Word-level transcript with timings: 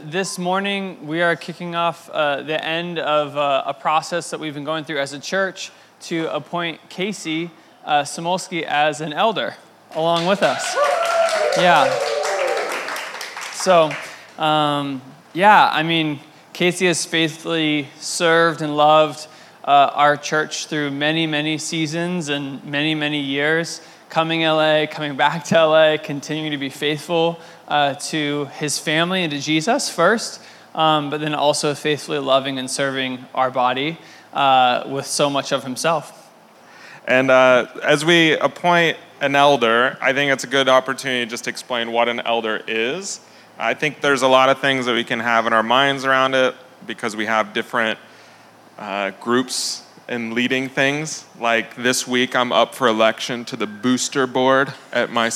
This 0.00 0.38
morning, 0.38 1.06
we 1.06 1.20
are 1.20 1.36
kicking 1.36 1.74
off 1.74 2.08
uh, 2.08 2.40
the 2.44 2.64
end 2.64 2.98
of 2.98 3.36
uh, 3.36 3.64
a 3.66 3.74
process 3.74 4.30
that 4.30 4.40
we've 4.40 4.54
been 4.54 4.64
going 4.64 4.84
through 4.84 4.98
as 4.98 5.12
a 5.12 5.18
church 5.18 5.70
to 6.04 6.34
appoint 6.34 6.80
Casey 6.88 7.50
uh, 7.84 8.00
Samolsky 8.00 8.62
as 8.62 9.02
an 9.02 9.12
elder 9.12 9.54
along 9.94 10.24
with 10.24 10.42
us. 10.42 10.74
Yeah. 11.58 11.92
So, 13.52 13.90
um, 14.42 15.02
yeah, 15.34 15.68
I 15.70 15.82
mean, 15.82 16.20
Casey 16.54 16.86
has 16.86 17.04
faithfully 17.04 17.88
served 17.98 18.62
and 18.62 18.74
loved 18.74 19.26
uh, 19.62 19.90
our 19.92 20.16
church 20.16 20.68
through 20.68 20.90
many, 20.90 21.26
many 21.26 21.58
seasons 21.58 22.30
and 22.30 22.64
many, 22.64 22.94
many 22.94 23.20
years. 23.20 23.82
Coming 24.12 24.42
LA, 24.42 24.84
coming 24.84 25.16
back 25.16 25.44
to 25.44 25.54
LA, 25.54 25.96
continuing 25.96 26.50
to 26.50 26.58
be 26.58 26.68
faithful 26.68 27.40
uh, 27.66 27.94
to 27.94 28.44
his 28.56 28.78
family 28.78 29.22
and 29.22 29.32
to 29.32 29.40
Jesus 29.40 29.88
first, 29.88 30.42
um, 30.74 31.08
but 31.08 31.22
then 31.22 31.34
also 31.34 31.74
faithfully 31.74 32.18
loving 32.18 32.58
and 32.58 32.70
serving 32.70 33.24
our 33.34 33.50
body 33.50 33.96
uh, 34.34 34.84
with 34.86 35.06
so 35.06 35.30
much 35.30 35.50
of 35.50 35.64
himself. 35.64 36.30
And 37.08 37.30
uh, 37.30 37.68
as 37.82 38.04
we 38.04 38.36
appoint 38.36 38.98
an 39.22 39.34
elder, 39.34 39.96
I 40.02 40.12
think 40.12 40.30
it's 40.30 40.44
a 40.44 40.46
good 40.46 40.68
opportunity 40.68 41.24
just 41.24 41.44
to 41.44 41.50
explain 41.50 41.90
what 41.90 42.10
an 42.10 42.20
elder 42.20 42.62
is. 42.68 43.18
I 43.58 43.72
think 43.72 44.02
there's 44.02 44.20
a 44.20 44.28
lot 44.28 44.50
of 44.50 44.58
things 44.58 44.84
that 44.84 44.94
we 44.94 45.04
can 45.04 45.20
have 45.20 45.46
in 45.46 45.54
our 45.54 45.62
minds 45.62 46.04
around 46.04 46.34
it 46.34 46.54
because 46.86 47.16
we 47.16 47.24
have 47.24 47.54
different 47.54 47.98
uh, 48.78 49.12
groups 49.22 49.86
in 50.08 50.34
leading 50.34 50.68
things. 50.68 51.24
Like 51.38 51.76
this 51.76 52.06
week, 52.06 52.34
I'm 52.36 52.52
up 52.52 52.74
for 52.74 52.88
election 52.88 53.44
to 53.46 53.56
the 53.56 53.66
booster 53.66 54.26
board 54.26 54.72
at 54.92 55.10
my 55.10 55.30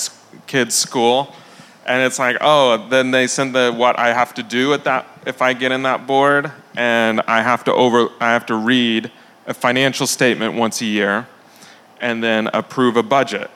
kids' 0.47 0.75
school. 0.75 1.35
And 1.87 2.03
it's 2.03 2.19
like, 2.19 2.37
oh, 2.41 2.89
then 2.89 3.13
they 3.13 3.27
send 3.27 3.55
the 3.55 3.73
what 3.73 3.99
I 3.99 4.13
have 4.13 4.35
to 4.35 4.43
do 4.43 4.73
at 4.75 4.85
that 4.85 5.07
if 5.25 5.41
I 5.41 5.53
get 5.53 5.71
in 5.71 5.83
that 5.83 6.07
board, 6.07 6.51
and 6.77 7.21
I 7.23 7.43
have 7.43 7.65
to 7.65 7.73
over 7.73 8.09
I 8.21 8.33
have 8.33 8.47
to 8.47 8.57
read 8.57 9.13
a 9.47 9.55
financial 9.55 10.07
statement 10.07 10.55
once 10.55 10.81
a 10.81 10.87
year, 10.87 11.29
and 12.01 12.23
then 12.23 12.49
approve 12.53 12.97
a 12.97 13.03
budget. 13.03 13.51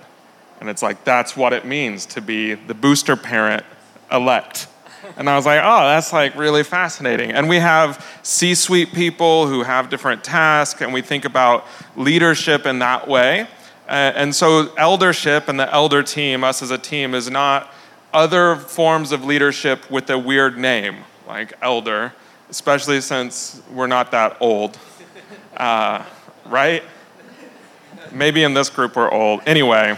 And 0.60 0.68
it's 0.68 0.82
like 0.82 1.04
that's 1.04 1.36
what 1.36 1.52
it 1.52 1.64
means 1.64 2.06
to 2.06 2.20
be 2.20 2.54
the 2.54 2.74
booster 2.74 3.16
parent 3.16 3.64
elect. 4.12 4.68
And 5.16 5.28
I 5.28 5.36
was 5.36 5.46
like, 5.46 5.60
oh, 5.62 5.80
that's 5.80 6.12
like 6.12 6.36
really 6.36 6.62
fascinating. 6.62 7.30
And 7.30 7.48
we 7.48 7.56
have 7.56 8.04
C 8.22 8.54
suite 8.54 8.92
people 8.92 9.46
who 9.46 9.62
have 9.62 9.90
different 9.90 10.24
tasks, 10.24 10.80
and 10.82 10.92
we 10.92 11.02
think 11.02 11.24
about 11.24 11.66
leadership 11.96 12.66
in 12.66 12.78
that 12.80 13.08
way. 13.08 13.46
And 13.88 14.34
so, 14.34 14.72
eldership 14.76 15.48
and 15.48 15.58
the 15.58 15.72
elder 15.72 16.02
team, 16.02 16.44
us 16.44 16.62
as 16.62 16.70
a 16.70 16.78
team, 16.78 17.12
is 17.12 17.28
not 17.28 17.72
other 18.12 18.56
forms 18.56 19.10
of 19.10 19.24
leadership 19.24 19.90
with 19.90 20.08
a 20.10 20.18
weird 20.18 20.56
name, 20.58 20.98
like 21.26 21.52
elder, 21.60 22.12
especially 22.48 23.00
since 23.00 23.60
we're 23.72 23.88
not 23.88 24.12
that 24.12 24.36
old. 24.40 24.78
Uh, 25.56 26.04
right? 26.46 26.84
Maybe 28.12 28.44
in 28.44 28.54
this 28.54 28.70
group 28.70 28.96
we're 28.96 29.10
old. 29.10 29.40
Anyway, 29.46 29.96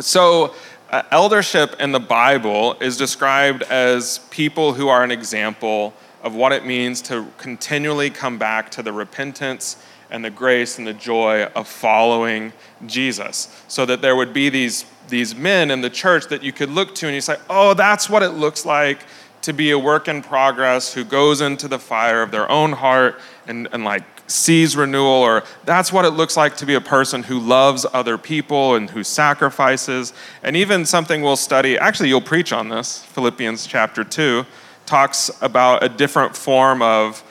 so 0.00 0.54
Uh, 0.90 1.02
eldership 1.10 1.78
in 1.80 1.92
the 1.92 2.00
Bible 2.00 2.74
is 2.80 2.96
described 2.96 3.62
as 3.64 4.20
people 4.30 4.72
who 4.72 4.88
are 4.88 5.04
an 5.04 5.10
example 5.10 5.92
of 6.22 6.34
what 6.34 6.50
it 6.50 6.64
means 6.64 7.02
to 7.02 7.26
continually 7.36 8.08
come 8.08 8.38
back 8.38 8.70
to 8.70 8.82
the 8.82 8.90
repentance 8.90 9.76
and 10.10 10.24
the 10.24 10.30
grace 10.30 10.78
and 10.78 10.86
the 10.86 10.94
joy 10.94 11.44
of 11.44 11.68
following 11.68 12.54
Jesus. 12.86 13.54
So 13.68 13.84
that 13.84 14.00
there 14.00 14.16
would 14.16 14.32
be 14.32 14.48
these, 14.48 14.86
these 15.08 15.34
men 15.34 15.70
in 15.70 15.82
the 15.82 15.90
church 15.90 16.28
that 16.28 16.42
you 16.42 16.52
could 16.52 16.70
look 16.70 16.94
to 16.94 17.06
and 17.06 17.14
you 17.14 17.20
say, 17.20 17.36
oh, 17.50 17.74
that's 17.74 18.08
what 18.08 18.22
it 18.22 18.30
looks 18.30 18.64
like 18.64 19.00
to 19.42 19.52
be 19.52 19.70
a 19.70 19.78
work 19.78 20.08
in 20.08 20.22
progress 20.22 20.92
who 20.94 21.04
goes 21.04 21.40
into 21.40 21.68
the 21.68 21.78
fire 21.78 22.22
of 22.22 22.30
their 22.30 22.50
own 22.50 22.72
heart 22.72 23.20
and, 23.46 23.68
and 23.72 23.84
like 23.84 24.02
sees 24.30 24.76
renewal, 24.76 25.06
or 25.06 25.42
that's 25.64 25.92
what 25.92 26.04
it 26.04 26.10
looks 26.10 26.36
like 26.36 26.56
to 26.58 26.66
be 26.66 26.74
a 26.74 26.80
person 26.80 27.22
who 27.22 27.38
loves 27.38 27.86
other 27.92 28.18
people 28.18 28.74
and 28.74 28.90
who 28.90 29.02
sacrifices. 29.02 30.12
And 30.42 30.56
even 30.56 30.84
something 30.84 31.22
we'll 31.22 31.36
study, 31.36 31.78
actually, 31.78 32.10
you'll 32.10 32.20
preach 32.20 32.52
on 32.52 32.68
this, 32.68 33.04
Philippians 33.04 33.66
chapter 33.66 34.04
2, 34.04 34.44
talks 34.86 35.30
about 35.40 35.82
a 35.82 35.88
different 35.88 36.36
form 36.36 36.82
of, 36.82 37.22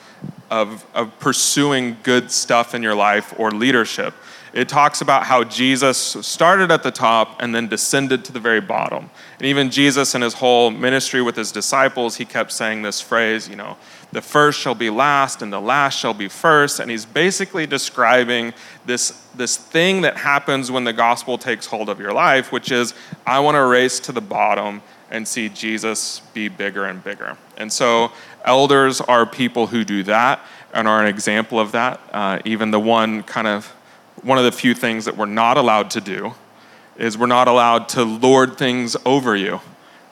of, 0.50 0.84
of 0.94 1.16
pursuing 1.18 1.96
good 2.02 2.30
stuff 2.30 2.74
in 2.74 2.82
your 2.82 2.94
life 2.94 3.32
or 3.38 3.50
leadership. 3.50 4.14
It 4.52 4.68
talks 4.68 5.00
about 5.00 5.24
how 5.24 5.44
Jesus 5.44 5.98
started 5.98 6.70
at 6.70 6.82
the 6.82 6.90
top 6.90 7.40
and 7.42 7.54
then 7.54 7.68
descended 7.68 8.24
to 8.26 8.32
the 8.32 8.40
very 8.40 8.60
bottom. 8.60 9.10
And 9.38 9.46
even 9.46 9.70
Jesus, 9.70 10.14
in 10.14 10.22
his 10.22 10.34
whole 10.34 10.70
ministry 10.70 11.22
with 11.22 11.36
his 11.36 11.52
disciples, 11.52 12.16
he 12.16 12.24
kept 12.24 12.52
saying 12.52 12.82
this 12.82 13.00
phrase, 13.00 13.48
you 13.48 13.56
know, 13.56 13.76
the 14.10 14.22
first 14.22 14.58
shall 14.58 14.74
be 14.74 14.88
last 14.88 15.42
and 15.42 15.52
the 15.52 15.60
last 15.60 15.98
shall 15.98 16.14
be 16.14 16.28
first. 16.28 16.80
And 16.80 16.90
he's 16.90 17.04
basically 17.04 17.66
describing 17.66 18.54
this, 18.86 19.10
this 19.34 19.56
thing 19.56 20.00
that 20.00 20.16
happens 20.16 20.70
when 20.70 20.84
the 20.84 20.94
gospel 20.94 21.36
takes 21.36 21.66
hold 21.66 21.88
of 21.88 22.00
your 22.00 22.12
life, 22.12 22.50
which 22.50 22.72
is, 22.72 22.94
I 23.26 23.40
want 23.40 23.56
to 23.56 23.64
race 23.64 24.00
to 24.00 24.12
the 24.12 24.22
bottom 24.22 24.82
and 25.10 25.26
see 25.26 25.48
Jesus 25.48 26.20
be 26.34 26.48
bigger 26.48 26.84
and 26.84 27.02
bigger. 27.02 27.36
And 27.56 27.72
so, 27.72 28.12
elders 28.44 29.00
are 29.00 29.26
people 29.26 29.66
who 29.66 29.84
do 29.84 30.02
that 30.04 30.40
and 30.72 30.86
are 30.86 31.02
an 31.02 31.08
example 31.08 31.58
of 31.58 31.72
that. 31.72 32.00
Uh, 32.12 32.38
even 32.44 32.70
the 32.70 32.80
one 32.80 33.22
kind 33.22 33.46
of, 33.46 33.74
one 34.22 34.38
of 34.38 34.44
the 34.44 34.52
few 34.52 34.74
things 34.74 35.04
that 35.04 35.16
we're 35.16 35.26
not 35.26 35.56
allowed 35.56 35.90
to 35.90 36.00
do 36.00 36.34
is 36.96 37.16
we're 37.16 37.26
not 37.26 37.48
allowed 37.48 37.88
to 37.90 38.02
lord 38.02 38.58
things 38.58 38.96
over 39.04 39.36
you, 39.36 39.60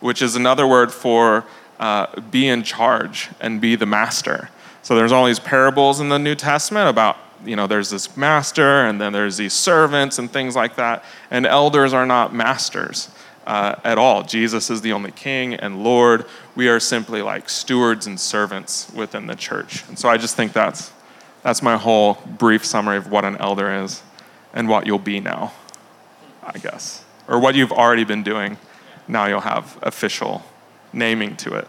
which 0.01 0.23
is 0.23 0.37
another 0.37 0.67
word 0.67 0.93
for 0.93 1.45
uh, 1.79 2.21
be 2.21 2.47
in 2.47 2.63
charge 2.63 3.29
and 3.41 3.61
be 3.61 3.77
the 3.77 3.87
master. 3.87 4.51
So 4.83 4.95
there's 4.95 5.13
all 5.13 5.27
these 5.27 5.41
parables 5.41 6.01
in 6.01 6.09
the 6.09 6.19
New 6.19 6.35
Testament 6.35 6.89
about, 6.89 7.17
you 7.45 7.57
know, 7.57 7.67
there's 7.67 7.91
this 7.91 8.17
master 8.17 8.85
and 8.87 9.01
then 9.01 9.13
there's 9.13 9.37
these 9.37 9.53
servants 9.53 10.19
and 10.19 10.31
things 10.31 10.55
like 10.55 10.77
that. 10.77 11.05
And 11.31 11.45
elders 11.45 11.93
are 11.93 12.07
not 12.07 12.33
masters 12.35 13.11
uh, 13.47 13.77
at 13.85 13.99
all. 13.99 14.23
Jesus 14.23 14.71
is 14.71 14.81
the 14.81 14.93
only 14.93 15.11
king 15.11 15.55
and 15.55 15.83
Lord. 15.83 16.27
We 16.55 16.69
are 16.69 16.81
simply 16.81 17.21
like 17.21 17.49
stewards 17.49 18.07
and 18.07 18.19
servants 18.19 18.91
within 18.93 19.27
the 19.27 19.35
church. 19.35 19.87
And 19.89 19.99
so 19.99 20.09
I 20.09 20.17
just 20.17 20.37
think 20.37 20.53
that's, 20.53 20.93
that's 21.43 21.63
my 21.63 21.77
whole 21.77 22.15
brief 22.39 22.65
summary 22.65 22.97
of 22.97 23.11
what 23.11 23.25
an 23.25 23.37
elder 23.37 23.71
is 23.83 24.03
and 24.53 24.69
what 24.69 24.87
you'll 24.87 24.99
be 24.99 25.21
now, 25.21 25.53
I 26.43 26.59
guess. 26.59 27.05
Or 27.29 27.39
what 27.39 27.55
you've 27.55 27.73
already 27.73 28.05
been 28.05 28.23
doing. 28.23 28.59
Now 29.09 29.27
you'll 29.27 29.41
have 29.41 29.79
official 29.83 30.43
naming 30.93 31.37
to 31.37 31.55
it. 31.55 31.69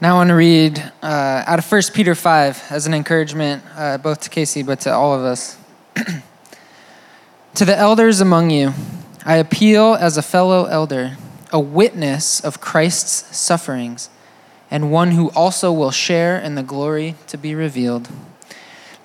Now 0.00 0.14
I 0.14 0.14
want 0.14 0.28
to 0.28 0.34
read 0.34 0.78
uh, 1.02 1.42
out 1.44 1.58
of 1.58 1.70
1 1.70 1.82
Peter 1.92 2.14
5 2.14 2.66
as 2.70 2.86
an 2.86 2.94
encouragement, 2.94 3.64
uh, 3.74 3.98
both 3.98 4.20
to 4.20 4.30
Casey 4.30 4.62
but 4.62 4.78
to 4.80 4.92
all 4.92 5.12
of 5.12 5.22
us. 5.22 5.58
to 7.56 7.64
the 7.64 7.76
elders 7.76 8.20
among 8.20 8.50
you, 8.50 8.72
I 9.24 9.36
appeal 9.36 9.96
as 9.98 10.16
a 10.16 10.22
fellow 10.22 10.66
elder, 10.66 11.16
a 11.52 11.58
witness 11.58 12.38
of 12.38 12.60
Christ's 12.60 13.36
sufferings, 13.36 14.08
and 14.70 14.92
one 14.92 15.12
who 15.12 15.30
also 15.30 15.72
will 15.72 15.90
share 15.90 16.38
in 16.38 16.54
the 16.54 16.62
glory 16.62 17.14
to 17.26 17.38
be 17.38 17.54
revealed. 17.54 18.08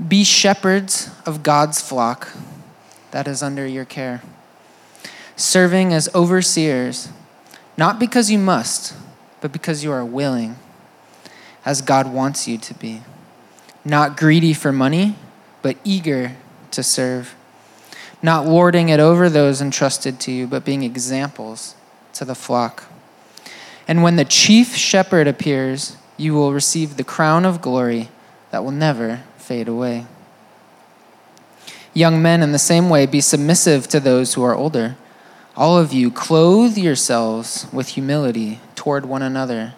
Be 0.06 0.24
shepherds 0.24 1.10
of 1.26 1.44
God's 1.44 1.82
flock 1.82 2.30
that 3.12 3.28
is 3.28 3.44
under 3.44 3.66
your 3.66 3.86
care 3.86 4.22
serving 5.36 5.94
as 5.94 6.14
overseers, 6.14 7.10
not 7.78 8.00
because 8.00 8.30
you 8.30 8.38
must, 8.38 8.94
but 9.42 9.52
because 9.52 9.84
you 9.84 9.92
are 9.92 10.06
willing, 10.06 10.56
as 11.66 11.82
God 11.82 12.12
wants 12.12 12.48
you 12.48 12.58
to 12.58 12.74
be. 12.76 13.02
Not 13.84 14.18
greedy 14.18 14.54
for 14.54 14.72
money, 14.72 15.16
but 15.62 15.78
eager 15.84 16.36
to 16.72 16.84
serve. 16.84 17.36
Not 18.22 18.46
lording 18.46 18.90
it 18.90 19.00
over 19.00 19.30
those 19.30 19.62
entrusted 19.62 20.20
to 20.22 20.32
you, 20.32 20.48
but 20.48 20.64
being 20.64 20.84
examples 20.84 21.76
to 22.14 22.26
the 22.26 22.36
flock. 22.36 22.86
And 23.88 24.02
when 24.02 24.16
the 24.16 24.26
chief 24.26 24.76
shepherd 24.76 25.28
appears, 25.28 25.98
you 26.18 26.34
will 26.34 26.54
receive 26.54 26.96
the 26.96 27.04
crown 27.04 27.46
of 27.46 27.62
glory 27.62 28.10
that 28.52 28.64
will 28.64 28.72
never 28.72 29.24
fade 29.38 29.68
away. 29.68 30.06
Young 31.94 32.22
men, 32.22 32.42
in 32.42 32.52
the 32.52 32.60
same 32.60 32.90
way, 32.90 33.06
be 33.06 33.22
submissive 33.22 33.88
to 33.90 34.00
those 34.00 34.34
who 34.34 34.44
are 34.44 34.56
older. 34.56 34.96
All 35.56 35.78
of 35.78 35.94
you, 35.94 36.10
clothe 36.10 36.78
yourselves 36.78 37.68
with 37.72 37.90
humility 37.90 38.60
toward 38.76 39.06
one 39.06 39.22
another, 39.22 39.76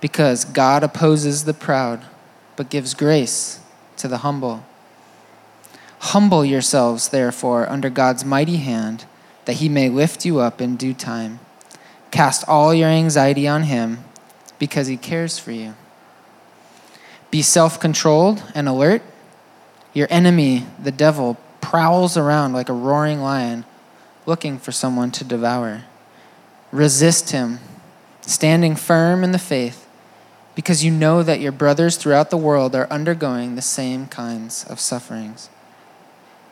because 0.00 0.44
God 0.44 0.82
opposes 0.82 1.44
the 1.44 1.54
proud, 1.54 2.04
but 2.56 2.70
gives 2.70 2.94
grace 2.94 3.60
to 3.98 4.08
the 4.08 4.18
humble. 4.18 4.64
Humble 5.98 6.44
yourselves, 6.44 7.08
therefore, 7.08 7.68
under 7.68 7.88
God's 7.88 8.24
mighty 8.24 8.56
hand, 8.56 9.04
that 9.44 9.54
he 9.54 9.68
may 9.68 9.88
lift 9.88 10.24
you 10.24 10.40
up 10.40 10.60
in 10.60 10.76
due 10.76 10.94
time. 10.94 11.38
Cast 12.14 12.48
all 12.48 12.72
your 12.72 12.90
anxiety 12.90 13.48
on 13.48 13.64
him, 13.64 14.04
because 14.60 14.86
he 14.86 14.96
cares 14.96 15.40
for 15.40 15.50
you. 15.50 15.74
Be 17.32 17.42
self 17.42 17.80
controlled 17.80 18.40
and 18.54 18.68
alert. 18.68 19.02
Your 19.92 20.06
enemy, 20.10 20.64
the 20.80 20.92
devil, 20.92 21.36
prowls 21.60 22.16
around 22.16 22.52
like 22.52 22.68
a 22.68 22.72
roaring 22.72 23.20
lion 23.20 23.64
looking 24.26 24.60
for 24.60 24.70
someone 24.70 25.10
to 25.10 25.24
devour. 25.24 25.86
resist 26.70 27.30
him, 27.30 27.58
standing 28.20 28.76
firm 28.76 29.24
in 29.24 29.32
the 29.32 29.38
faith, 29.40 29.84
because 30.54 30.84
you 30.84 30.92
know 30.92 31.20
that 31.24 31.40
your 31.40 31.50
brothers 31.50 31.96
throughout 31.96 32.30
the 32.30 32.36
world 32.36 32.76
are 32.76 32.86
undergoing 32.92 33.56
the 33.56 33.60
same 33.60 34.06
kinds 34.06 34.64
of 34.66 34.78
sufferings. 34.78 35.50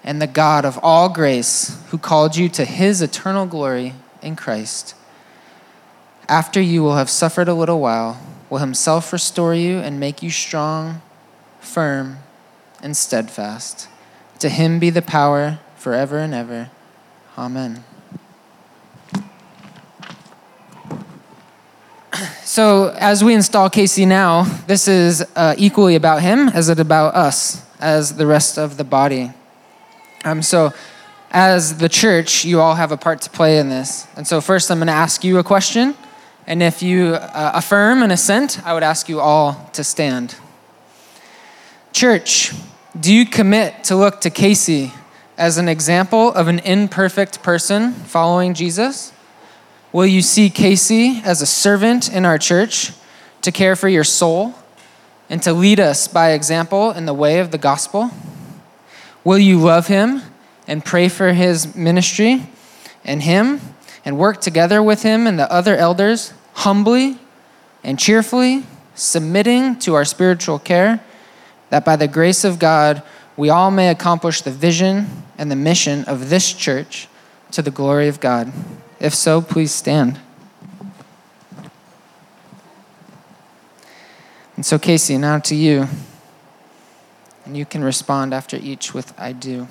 And 0.03 0.21
the 0.21 0.27
God 0.27 0.65
of 0.65 0.81
all 0.83 1.09
grace, 1.09 1.81
who 1.91 1.99
called 1.99 2.35
you 2.35 2.49
to 2.49 2.65
his 2.65 3.01
eternal 3.01 3.47
glory 3.47 3.95
in 4.23 4.35
Christ, 4.35 4.97
after 6.29 6.61
you 6.61 6.83
will 6.83 6.97
have 6.97 7.11
suffered 7.11 7.49
a 7.49 7.55
little 7.55 7.81
while, 7.81 8.21
will 8.49 8.59
himself 8.59 9.13
restore 9.13 9.55
you 9.55 9.79
and 9.79 9.99
make 9.99 10.23
you 10.23 10.31
strong, 10.31 11.01
firm, 11.61 12.19
and 12.83 12.97
steadfast. 12.97 13.89
To 14.41 14.49
him 14.49 14.79
be 14.79 14.91
the 14.91 15.03
power 15.03 15.59
forever 15.77 16.19
and 16.19 16.35
ever. 16.35 16.71
Amen. 17.39 17.85
So, 22.45 22.95
as 22.99 23.25
we 23.25 23.33
install 23.33 23.71
Casey 23.71 24.05
now, 24.05 24.43
this 24.67 24.87
is 24.87 25.25
uh, 25.37 25.55
equally 25.57 25.95
about 25.95 26.21
him 26.21 26.49
as 26.49 26.69
it 26.69 26.79
about 26.79 27.15
us, 27.15 27.65
as 27.81 28.17
the 28.17 28.27
rest 28.27 28.59
of 28.59 28.77
the 28.77 28.85
body. 28.85 29.33
Um, 30.25 30.43
so, 30.43 30.75
as 31.31 31.79
the 31.79 31.89
church, 31.89 32.45
you 32.45 32.61
all 32.61 32.75
have 32.75 32.93
a 32.93 32.99
part 32.99 33.23
to 33.23 33.31
play 33.31 33.59
in 33.59 33.71
this. 33.71 34.07
And 34.17 34.27
so, 34.27 34.43
first, 34.43 34.71
I'm 34.71 34.79
going 34.79 34.89
to 34.89 34.93
ask 34.93 35.25
you 35.25 35.39
a 35.39 35.43
question. 35.43 35.95
And 36.47 36.63
if 36.63 36.83
you 36.83 37.15
uh, 37.15 37.53
affirm 37.55 38.03
and 38.03 38.11
assent, 38.11 38.65
I 38.67 38.75
would 38.75 38.83
ask 38.83 39.09
you 39.09 39.21
all 39.21 39.71
to 39.75 39.85
stand. 39.85 40.37
Church, 41.93 42.53
do 42.99 43.13
you 43.13 43.27
commit 43.27 43.85
to 43.85 43.97
look 43.97 44.21
to 44.23 44.31
Casey 44.31 44.93
as 45.39 45.59
an 45.59 45.69
example 45.69 46.33
of 46.33 46.49
an 46.49 46.59
imperfect 46.61 47.43
person 47.43 47.93
following 47.93 48.55
Jesus? 48.55 49.13
Will 49.93 50.07
you 50.07 50.23
see 50.23 50.51
Casey 50.51 51.21
as 51.25 51.43
a 51.43 51.47
servant 51.47 52.13
in 52.13 52.25
our 52.25 52.39
church 52.39 52.93
to 53.43 53.53
care 53.53 53.77
for 53.77 53.89
your 53.89 54.05
soul 54.05 54.55
and 55.29 55.43
to 55.43 55.53
lead 55.53 55.81
us 55.81 56.09
by 56.09 56.33
example 56.33 56.91
in 56.93 57.07
the 57.07 57.15
way 57.15 57.39
of 57.39 57.51
the 57.51 57.59
gospel? 57.59 58.11
Will 59.25 59.39
you 59.39 59.59
love 59.59 59.87
him 59.87 60.23
and 60.67 60.85
pray 60.85 61.09
for 61.09 61.33
his 61.33 61.77
ministry 61.77 62.47
and 63.05 63.23
him 63.23 63.61
and 64.05 64.19
work 64.19 64.41
together 64.41 64.83
with 64.83 65.03
him 65.03 65.27
and 65.27 65.39
the 65.39 65.51
other 65.53 65.77
elders 65.77 66.33
humbly 66.55 67.19
and 67.85 67.99
cheerfully, 67.99 68.65
submitting 68.95 69.79
to 69.81 69.95
our 69.95 70.05
spiritual 70.05 70.59
care, 70.59 71.03
that 71.71 71.85
by 71.85 71.97
the 71.97 72.09
grace 72.09 72.45
of 72.45 72.59
God 72.59 73.03
we 73.37 73.49
all 73.49 73.71
may 73.71 73.89
accomplish 73.89 74.43
the 74.43 74.51
vision 74.51 75.07
and 75.39 75.51
the 75.51 75.57
mission 75.57 76.05
of 76.05 76.29
this 76.29 76.53
church 76.53 77.09
to 77.53 77.63
the 77.63 77.71
glory 77.71 78.09
of 78.09 78.21
God? 78.21 78.53
If 79.01 79.15
so, 79.15 79.41
please 79.41 79.73
stand. 79.73 80.21
And 84.57 84.67
so, 84.67 84.79
Casey, 84.79 85.19
now 85.19 85.39
to 85.41 85.55
you. 85.55 85.89
And 87.45 87.57
you 87.57 87.67
can 87.67 87.83
respond 87.83 88.33
after 88.33 88.57
each 88.57 88.95
with 88.95 89.13
I 89.19 89.33
do. 89.33 89.67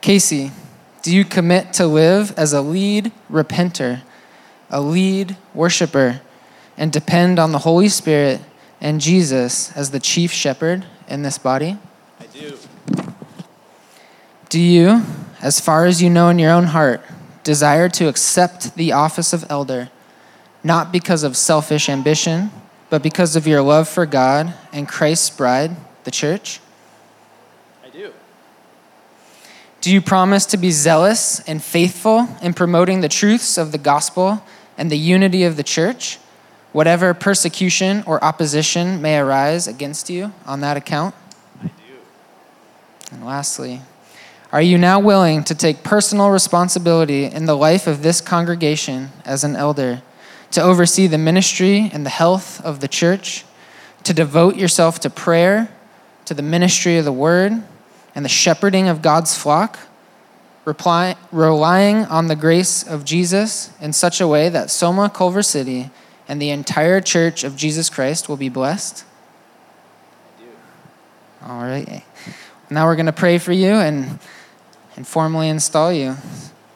Casey, 0.00 0.52
do 1.02 1.14
you 1.14 1.24
commit 1.24 1.72
to 1.74 1.86
live 1.86 2.32
as 2.38 2.52
a 2.52 2.62
lead 2.62 3.10
repenter, 3.30 4.02
a 4.70 4.80
lead 4.80 5.36
worshiper, 5.52 6.20
and 6.76 6.92
depend 6.92 7.38
on 7.38 7.52
the 7.52 7.58
Holy 7.58 7.88
Spirit 7.88 8.40
and 8.80 9.00
Jesus 9.00 9.76
as 9.76 9.90
the 9.90 10.00
chief 10.00 10.30
shepherd 10.30 10.86
in 11.08 11.22
this 11.22 11.38
body? 11.38 11.76
I 12.20 12.26
do. 12.26 12.56
Do 14.48 14.60
you, 14.60 15.02
as 15.40 15.58
far 15.60 15.86
as 15.86 16.00
you 16.00 16.08
know 16.08 16.28
in 16.28 16.38
your 16.38 16.52
own 16.52 16.64
heart, 16.64 17.02
desire 17.42 17.88
to 17.88 18.06
accept 18.06 18.76
the 18.76 18.92
office 18.92 19.32
of 19.32 19.44
elder, 19.50 19.90
not 20.62 20.92
because 20.92 21.24
of 21.24 21.36
selfish 21.36 21.88
ambition, 21.88 22.50
but 22.90 23.02
because 23.02 23.34
of 23.34 23.46
your 23.46 23.62
love 23.62 23.88
for 23.88 24.06
God 24.06 24.54
and 24.72 24.86
Christ's 24.86 25.30
bride, 25.30 25.74
the 26.04 26.10
church? 26.10 26.60
I 27.84 27.88
do. 27.88 28.12
Do 29.82 29.90
you 29.92 30.00
promise 30.00 30.46
to 30.46 30.56
be 30.58 30.70
zealous 30.70 31.40
and 31.40 31.60
faithful 31.60 32.28
in 32.40 32.54
promoting 32.54 33.00
the 33.00 33.08
truths 33.08 33.58
of 33.58 33.72
the 33.72 33.78
gospel 33.78 34.40
and 34.78 34.92
the 34.92 34.96
unity 34.96 35.42
of 35.42 35.56
the 35.56 35.64
church, 35.64 36.20
whatever 36.70 37.12
persecution 37.14 38.04
or 38.06 38.22
opposition 38.22 39.02
may 39.02 39.18
arise 39.18 39.66
against 39.66 40.08
you 40.08 40.32
on 40.46 40.60
that 40.60 40.76
account? 40.76 41.16
I 41.60 41.66
do. 41.66 41.72
And 43.10 43.26
lastly, 43.26 43.80
are 44.52 44.62
you 44.62 44.78
now 44.78 45.00
willing 45.00 45.42
to 45.42 45.54
take 45.54 45.82
personal 45.82 46.30
responsibility 46.30 47.24
in 47.24 47.46
the 47.46 47.56
life 47.56 47.88
of 47.88 48.04
this 48.04 48.20
congregation 48.20 49.10
as 49.24 49.42
an 49.42 49.56
elder, 49.56 50.00
to 50.52 50.62
oversee 50.62 51.08
the 51.08 51.18
ministry 51.18 51.90
and 51.92 52.06
the 52.06 52.10
health 52.10 52.64
of 52.64 52.78
the 52.78 52.86
church, 52.86 53.44
to 54.04 54.14
devote 54.14 54.54
yourself 54.54 55.00
to 55.00 55.10
prayer, 55.10 55.74
to 56.26 56.34
the 56.34 56.42
ministry 56.42 56.98
of 56.98 57.04
the 57.04 57.12
word, 57.12 57.64
and 58.14 58.24
the 58.24 58.28
shepherding 58.28 58.88
of 58.88 59.02
God's 59.02 59.36
flock, 59.36 59.78
reply, 60.64 61.16
relying 61.30 62.04
on 62.06 62.28
the 62.28 62.36
grace 62.36 62.82
of 62.82 63.04
Jesus 63.04 63.70
in 63.80 63.92
such 63.92 64.20
a 64.20 64.28
way 64.28 64.48
that 64.48 64.70
Soma 64.70 65.10
Culver 65.10 65.42
City 65.42 65.90
and 66.28 66.40
the 66.40 66.50
entire 66.50 67.00
church 67.00 67.44
of 67.44 67.56
Jesus 67.56 67.90
Christ 67.90 68.28
will 68.28 68.36
be 68.36 68.48
blessed? 68.48 69.04
All 71.44 71.62
right. 71.62 72.04
Now 72.70 72.86
we're 72.86 72.96
going 72.96 73.06
to 73.06 73.12
pray 73.12 73.38
for 73.38 73.52
you 73.52 73.72
and 73.72 74.18
and 74.96 75.06
formally 75.06 75.48
install 75.48 75.92
you. 75.92 76.16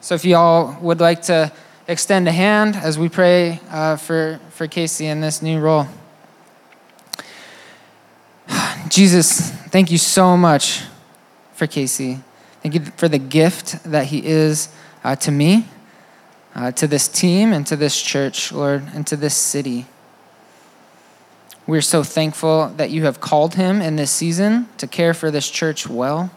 So 0.01 0.15
if 0.15 0.25
you 0.25 0.35
all 0.35 0.77
would 0.81 0.99
like 0.99 1.21
to 1.23 1.51
extend 1.87 2.27
a 2.27 2.31
hand 2.31 2.75
as 2.75 2.97
we 2.97 3.09
pray 3.09 3.59
uh, 3.69 3.95
for, 3.95 4.39
for 4.49 4.67
Casey 4.67 5.05
in 5.05 5.21
this 5.21 5.41
new 5.41 5.59
role. 5.59 5.87
Jesus, 8.89 9.51
thank 9.51 9.91
you 9.91 9.97
so 9.97 10.35
much 10.35 10.83
for 11.57 11.65
Casey. 11.65 12.19
Thank 12.61 12.75
you 12.75 12.81
for 12.97 13.07
the 13.07 13.17
gift 13.17 13.83
that 13.83 14.05
he 14.05 14.23
is 14.23 14.69
uh, 15.03 15.15
to 15.15 15.31
me, 15.31 15.65
uh, 16.53 16.71
to 16.73 16.85
this 16.85 17.07
team, 17.07 17.51
and 17.51 17.65
to 17.65 17.75
this 17.75 17.99
church, 17.99 18.51
Lord, 18.51 18.83
and 18.93 19.07
to 19.07 19.15
this 19.15 19.33
city. 19.33 19.87
We're 21.65 21.81
so 21.81 22.03
thankful 22.03 22.69
that 22.77 22.91
you 22.91 23.05
have 23.05 23.19
called 23.19 23.55
him 23.55 23.81
in 23.81 23.95
this 23.95 24.11
season 24.11 24.69
to 24.77 24.85
care 24.85 25.15
for 25.15 25.31
this 25.31 25.49
church 25.49 25.89
well. 25.89 26.29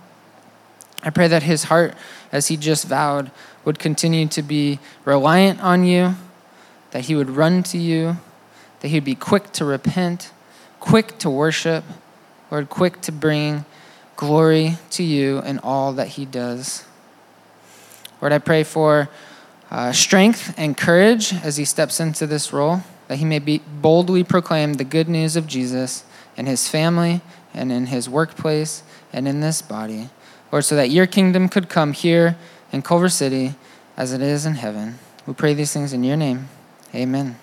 I 1.03 1.11
pray 1.11 1.29
that 1.29 1.43
his 1.43 1.65
heart, 1.65 1.95
as 2.33 2.49
he 2.49 2.57
just 2.57 2.87
vowed, 2.87 3.31
would 3.67 3.79
continue 3.79 4.27
to 4.29 4.43
be 4.43 4.79
reliant 5.05 5.63
on 5.63 5.85
you, 5.85 6.15
that 6.93 7.05
he 7.05 7.15
would 7.15 7.29
run 7.29 7.63
to 7.65 7.77
you, 7.77 8.17
that 8.81 8.89
he 8.89 8.97
would 8.97 9.05
be 9.05 9.15
quick 9.15 9.53
to 9.53 9.67
repent, 9.67 10.33
quick 10.81 11.19
to 11.19 11.29
worship, 11.29 11.85
Lord, 12.51 12.71
quick 12.71 13.03
to 13.03 13.13
bring 13.13 13.67
glory 14.21 14.77
to 14.91 15.03
you 15.03 15.39
in 15.41 15.59
all 15.61 15.95
that 15.95 16.09
he 16.09 16.27
does. 16.27 16.85
Lord, 18.21 18.35
I 18.35 18.39
pray 18.39 18.65
for 18.65 19.09
uh, 19.71 19.93
strength 19.93 20.53
and 20.59 20.77
courage 20.77 21.33
as 21.33 21.57
he 21.57 21.65
steps 21.65 22.01
into 22.01 22.27
this 22.27 22.53
role, 22.53 22.83
that 23.09 23.17
he 23.17 23.25
may 23.25 23.39
be 23.39 23.63
boldly 23.81 24.23
proclaim 24.23 24.75
the 24.75 24.85
good 24.85 25.09
news 25.09 25.37
of 25.37 25.47
Jesus 25.47 26.05
in 26.37 26.45
his 26.45 26.69
family 26.69 27.23
and 27.55 27.73
in 27.73 27.87
his 27.87 28.11
workplace 28.11 28.83
and 29.11 29.27
in 29.27 29.41
this 29.41 29.63
body. 29.63 30.11
Lord, 30.53 30.67
so 30.67 30.77
that 30.77 30.91
your 30.91 31.07
kingdom 31.07 31.49
could 31.49 31.71
come 31.71 31.95
here 31.95 32.37
in 32.73 32.83
Culver 32.83 33.09
City 33.09 33.55
as 33.97 34.13
it 34.13 34.21
is 34.21 34.45
in 34.45 34.57
heaven. 34.57 34.99
We 35.27 35.33
pray 35.33 35.55
these 35.55 35.73
things 35.73 35.95
in 35.95 36.05
your 36.05 36.19
name. 36.19 36.51
Amen. 36.95 37.37